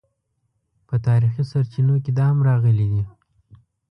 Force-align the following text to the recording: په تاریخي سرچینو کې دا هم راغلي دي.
په 0.87 0.95
تاریخي 1.07 1.43
سرچینو 1.51 1.95
کې 2.03 2.11
دا 2.17 2.25
هم 2.31 2.39
راغلي 2.49 2.87
دي. 2.93 3.03